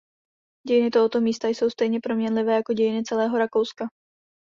[0.67, 3.87] Dějiny tohoto místa jsou stejně proměnlivé jako dějiny celého Rakouska.